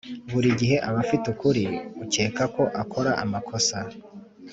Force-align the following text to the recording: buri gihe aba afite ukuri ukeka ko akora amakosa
buri 0.31 0.49
gihe 0.59 0.75
aba 0.87 0.99
afite 1.05 1.25
ukuri 1.33 1.63
ukeka 2.03 2.43
ko 2.55 2.63
akora 2.81 3.11
amakosa 3.23 3.77